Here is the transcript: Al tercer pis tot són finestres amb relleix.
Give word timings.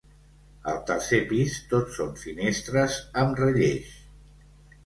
Al 0.71 0.77
tercer 0.91 1.19
pis 1.33 1.59
tot 1.73 1.93
són 1.97 2.17
finestres 2.23 2.97
amb 3.25 3.39
relleix. 3.45 3.97